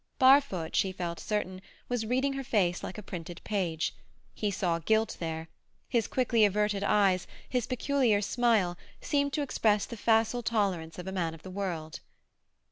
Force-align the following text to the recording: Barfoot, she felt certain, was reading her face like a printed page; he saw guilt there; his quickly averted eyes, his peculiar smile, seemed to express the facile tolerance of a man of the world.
Barfoot, 0.17 0.75
she 0.75 0.91
felt 0.91 1.19
certain, 1.19 1.61
was 1.87 2.07
reading 2.07 2.33
her 2.33 2.43
face 2.43 2.81
like 2.83 2.97
a 2.97 3.03
printed 3.03 3.39
page; 3.43 3.93
he 4.33 4.49
saw 4.49 4.79
guilt 4.79 5.15
there; 5.19 5.47
his 5.87 6.07
quickly 6.07 6.43
averted 6.43 6.83
eyes, 6.83 7.27
his 7.47 7.67
peculiar 7.67 8.19
smile, 8.19 8.79
seemed 8.99 9.31
to 9.33 9.43
express 9.43 9.85
the 9.85 9.95
facile 9.95 10.41
tolerance 10.41 10.97
of 10.97 11.05
a 11.05 11.11
man 11.11 11.35
of 11.35 11.43
the 11.43 11.51
world. 11.51 11.99